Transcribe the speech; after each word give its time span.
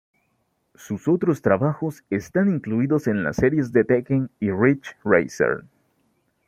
Sus 0.73 1.07
otros 1.07 1.43
trabajos 1.43 2.03
están 2.09 2.49
incluidos 2.51 3.05
en 3.05 3.21
las 3.23 3.35
series 3.35 3.71
de 3.71 3.83
Tekken 3.83 4.31
y 4.39 4.49
Ridge 4.49 4.95
Racer. 5.03 5.65